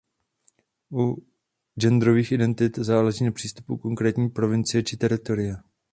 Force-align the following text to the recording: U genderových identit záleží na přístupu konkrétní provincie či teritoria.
U 0.91 1.25
genderových 1.79 2.31
identit 2.31 2.77
záleží 2.77 3.23
na 3.25 3.31
přístupu 3.31 3.77
konkrétní 3.77 4.29
provincie 4.29 4.83
či 4.83 4.97
teritoria. 4.97 5.55